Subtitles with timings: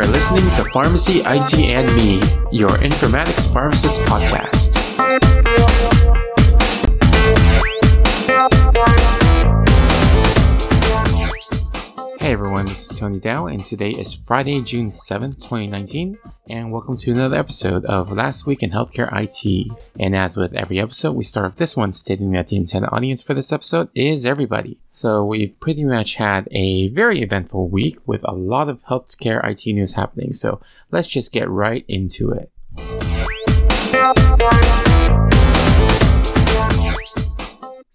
[0.00, 2.14] are listening to Pharmacy IT and Me,
[2.50, 4.80] your informatics pharmacist podcast.
[12.30, 16.16] Hey everyone, this is Tony Dao, and today is Friday, June 7th, 2019,
[16.48, 19.76] and welcome to another episode of Last Week in Healthcare IT.
[19.98, 23.20] And as with every episode, we start off this one stating that the intended audience
[23.20, 24.78] for this episode is everybody.
[24.86, 29.66] So we've pretty much had a very eventful week with a lot of healthcare IT
[29.66, 30.60] news happening, so
[30.92, 32.52] let's just get right into it.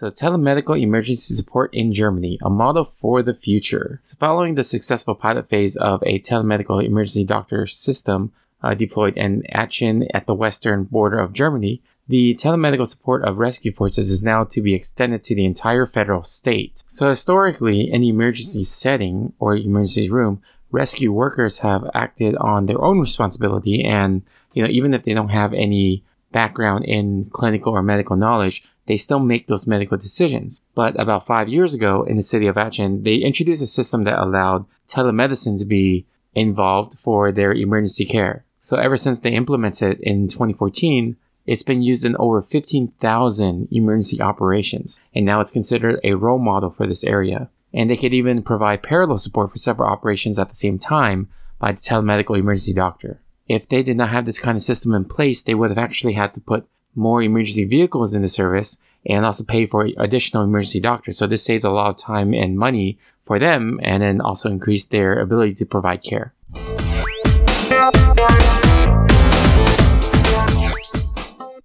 [0.00, 4.00] So, telemedical emergency support in Germany, a model for the future.
[4.02, 8.32] So, following the successful pilot phase of a telemedical emergency doctor system
[8.62, 13.74] uh, deployed in Aachen at the western border of Germany, the telemedical support of rescue
[13.74, 16.82] forces is now to be extended to the entire federal state.
[16.88, 22.82] So, historically, in the emergency setting or emergency room, rescue workers have acted on their
[22.82, 24.22] own responsibility and
[24.54, 28.96] you know even if they don't have any background in clinical or medical knowledge, they
[28.96, 30.60] still make those medical decisions.
[30.74, 34.18] But about five years ago in the city of Aachen, they introduced a system that
[34.18, 38.44] allowed telemedicine to be involved for their emergency care.
[38.58, 41.16] So ever since they implemented it in 2014,
[41.46, 46.70] it's been used in over 15,000 emergency operations, and now it's considered a role model
[46.70, 47.48] for this area.
[47.72, 51.28] And they could even provide parallel support for several operations at the same time
[51.60, 55.04] by the telemedical emergency doctor if they did not have this kind of system in
[55.04, 59.24] place, they would have actually had to put more emergency vehicles in the service and
[59.24, 61.18] also pay for additional emergency doctors.
[61.18, 64.86] So this saves a lot of time and money for them and then also increase
[64.86, 66.34] their ability to provide care.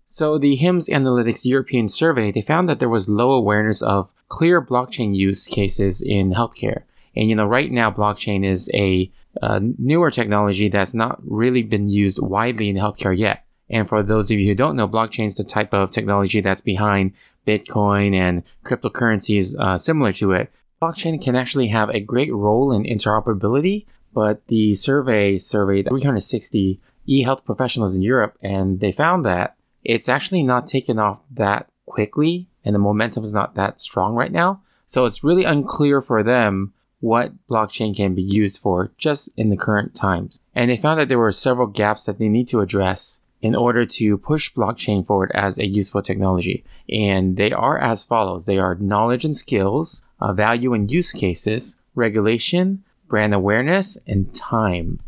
[0.06, 4.62] So the HIMSS Analytics European survey, they found that there was low awareness of clear
[4.62, 6.84] blockchain use cases in healthcare.
[7.16, 11.88] And you know, right now blockchain is a a newer technology that's not really been
[11.88, 13.45] used widely in healthcare yet.
[13.70, 16.62] And for those of you who don't know, blockchain is the type of technology that's
[16.62, 17.14] behind
[17.48, 20.52] Bitcoin and cryptocurrencies uh, similar to it.
[20.82, 27.46] Blockchain can actually have a great role in interoperability, but the survey surveyed 360 e-health
[27.46, 32.76] professionals in Europe, and they found that it's actually not taken off that quickly, and
[32.76, 34.62] the momentum is not that strong right now.
[34.86, 39.58] So it's really unclear for them what blockchain can be used for just in the
[39.58, 40.40] current times.
[40.54, 43.86] And they found that there were several gaps that they need to address in order
[43.86, 46.66] to push blockchain forward as a useful technology.
[46.90, 51.80] And they are as follows they are knowledge and skills, uh, value and use cases,
[51.94, 55.00] regulation, brand awareness, and time.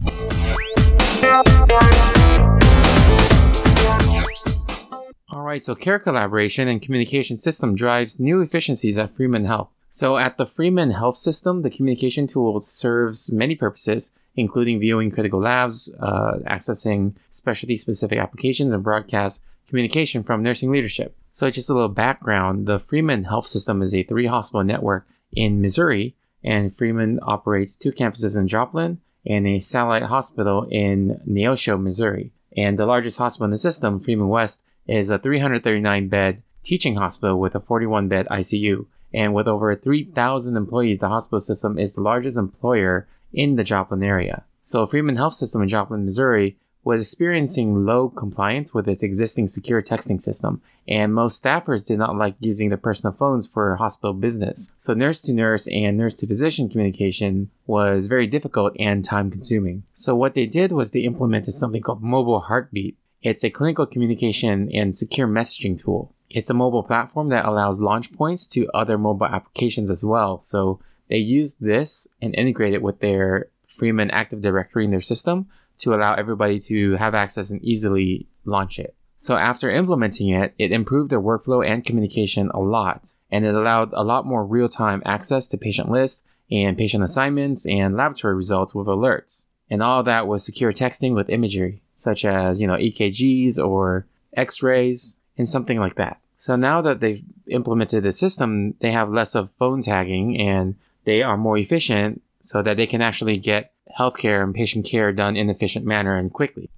[5.32, 9.70] All right, so care collaboration and communication system drives new efficiencies at Freeman Health.
[9.90, 15.42] So at the Freeman Health System, the communication tool serves many purposes, including viewing critical
[15.42, 21.18] labs, uh, accessing specialty specific applications, and broadcast communication from nursing leadership.
[21.32, 25.62] So just a little background, the Freeman Health System is a three hospital network in
[25.62, 32.32] Missouri, and Freeman operates two campuses in Joplin and a satellite hospital in Neosho, Missouri.
[32.56, 37.40] And the largest hospital in the system, Freeman West, is a 339 bed teaching hospital
[37.40, 38.86] with a 41 bed ICU.
[39.14, 44.04] And with over 3,000 employees, the hospital system is the largest employer in the Joplin
[44.04, 44.44] area.
[44.62, 49.82] So Freeman Health System in Joplin, Missouri was experiencing low compliance with its existing secure
[49.82, 54.72] texting system, and most staffers did not like using their personal phones for hospital business.
[54.78, 59.84] So nurse to nurse and nurse to physician communication was very difficult and time consuming.
[59.94, 62.98] So what they did was they implemented something called Mobile Heartbeat.
[63.22, 66.14] It's a clinical communication and secure messaging tool.
[66.30, 70.40] It's a mobile platform that allows launch points to other mobile applications as well.
[70.40, 75.48] So they use this and integrate it with their Freeman Active Directory in their system
[75.78, 78.96] to allow everybody to have access and easily launch it.
[79.18, 83.92] So after implementing it, it improved their workflow and communication a lot, and it allowed
[83.94, 88.88] a lot more real-time access to patient lists and patient assignments and laboratory results with
[88.88, 89.46] alerts.
[89.70, 95.18] And all that was secure texting with imagery, such as, you know, EKGs or x-rays,
[95.38, 96.20] and something like that.
[96.36, 100.76] So now that they've implemented the system, they have less of phone tagging and
[101.08, 105.38] they are more efficient so that they can actually get healthcare and patient care done
[105.38, 106.70] in an efficient manner and quickly.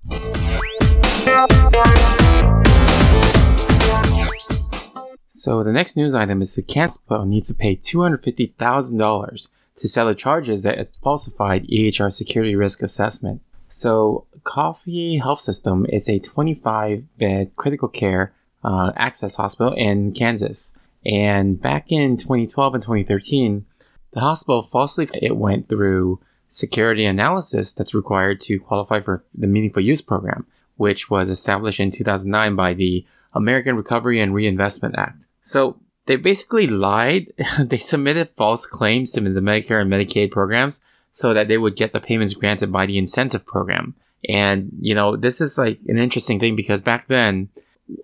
[5.27, 10.61] So the next news item is the Kansas needs to pay $250,000 to settle charges
[10.61, 13.41] that it's falsified EHR security risk assessment.
[13.67, 18.33] So Coffey Health System is a 25 bed critical care
[18.63, 20.77] uh, Access Hospital in Kansas.
[21.03, 23.65] And back in 2012 and 2013,
[24.11, 29.83] the hospital falsely it went through security analysis that's required to qualify for the Meaningful
[29.83, 30.45] Use Program,
[30.77, 35.25] which was established in 2009 by the American Recovery and Reinvestment Act.
[35.41, 37.31] So they basically lied.
[37.59, 41.94] they submitted false claims to the Medicare and Medicaid programs so that they would get
[41.94, 43.95] the payments granted by the incentive program.
[44.27, 47.50] And, you know, this is like an interesting thing because back then,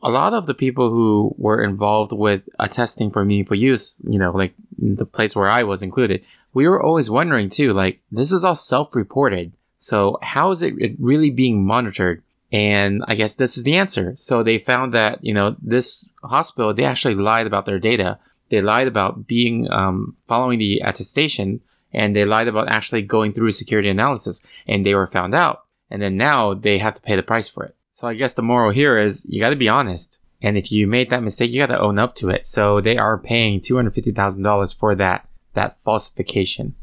[0.02, 4.32] a lot of the people who were involved with attesting for meaningful use, you know,
[4.32, 6.24] like the place where I was included,
[6.54, 9.54] we were always wondering too, like, this is all self reported.
[9.78, 12.24] So how is it really being monitored?
[12.52, 14.14] And I guess this is the answer.
[14.16, 18.20] So they found that, you know, this hospital, they actually lied about their data.
[18.50, 21.62] They lied about being, um, following the attestation
[21.94, 25.64] and they lied about actually going through security analysis and they were found out.
[25.90, 27.76] And then now they have to pay the price for it.
[27.92, 30.20] So I guess the moral here is you got to be honest.
[30.42, 32.46] And if you made that mistake, you got to own up to it.
[32.48, 36.76] So they are paying $250,000 for that, that falsification.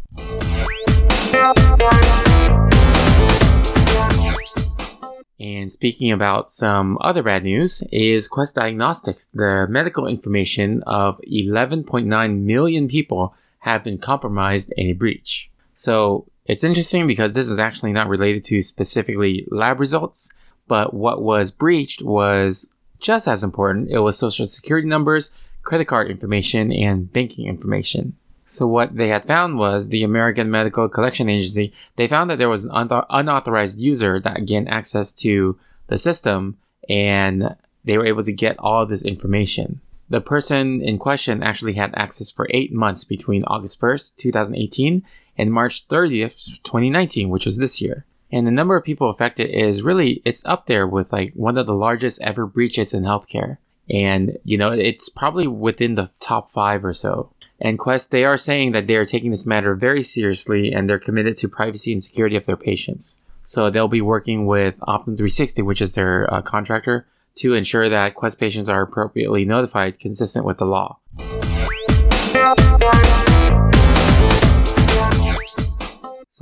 [5.39, 9.27] And speaking about some other bad news is Quest Diagnostics.
[9.27, 15.51] The medical information of 11.9 million people have been compromised in a breach.
[15.75, 20.31] So it's interesting because this is actually not related to specifically lab results,
[20.69, 22.73] but what was breached was
[23.03, 23.91] just as important.
[23.91, 25.33] It was social security numbers,
[25.63, 28.17] credit card information, and banking information.
[28.47, 32.49] So what they had found was the American Medical Collection Agency, they found that there
[32.49, 36.59] was an unauthorized user that gained access to the system
[36.89, 39.81] and they were able to get all this information.
[40.09, 45.03] The person in question actually had access for eight months between August 1st, 2018
[45.39, 48.05] and March 30th, 2019, which was this year.
[48.33, 51.67] And the number of people affected is really, it's up there with like one of
[51.67, 53.59] the largest ever breaches in healthcare.
[53.91, 57.31] And, you know, it's probably within the top five or so.
[57.61, 60.99] And Quest, they are saying that they are taking this matter very seriously and they're
[60.99, 63.19] committed to privacy and security of their patients.
[63.45, 67.07] So they'll be working with Optum 360, which is their uh, contractor,
[67.37, 70.99] to ensure that Quest patients are appropriately notified consistent with the law.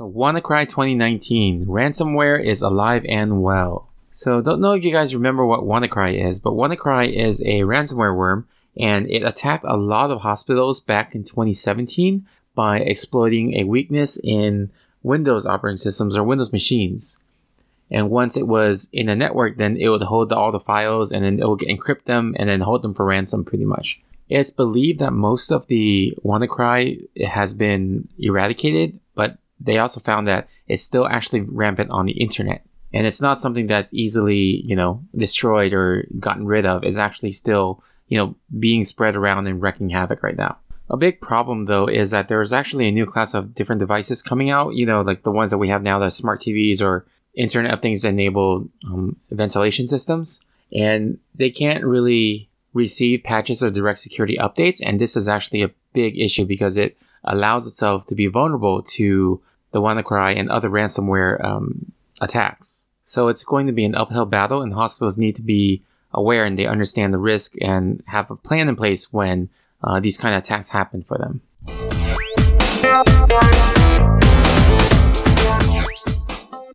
[0.01, 3.87] So WannaCry 2019, ransomware is alive and well.
[4.11, 8.17] So don't know if you guys remember what WannaCry is, but WannaCry is a ransomware
[8.17, 12.25] worm and it attacked a lot of hospitals back in 2017
[12.55, 14.71] by exploiting a weakness in
[15.03, 17.19] Windows operating systems or Windows machines.
[17.91, 21.23] And once it was in a network, then it would hold all the files and
[21.23, 24.01] then it would encrypt them and then hold them for ransom pretty much.
[24.29, 30.49] It's believed that most of the WannaCry has been eradicated, but they also found that
[30.67, 32.65] it's still actually rampant on the internet.
[32.93, 36.83] And it's not something that's easily, you know, destroyed or gotten rid of.
[36.83, 40.57] It's actually still, you know, being spread around and wrecking havoc right now.
[40.89, 44.49] A big problem though is that there's actually a new class of different devices coming
[44.49, 47.73] out, you know, like the ones that we have now, the smart TVs or Internet
[47.73, 50.45] of Things enabled um, ventilation systems.
[50.73, 54.81] And they can't really receive patches or direct security updates.
[54.85, 59.41] And this is actually a big issue because it allows itself to be vulnerable to
[59.71, 61.91] the WannaCry, and other ransomware um,
[62.21, 62.85] attacks.
[63.03, 65.83] So it's going to be an uphill battle, and hospitals need to be
[66.13, 69.49] aware and they understand the risk and have a plan in place when
[69.83, 71.41] uh, these kind of attacks happen for them.